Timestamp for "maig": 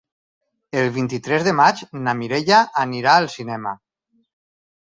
1.59-1.83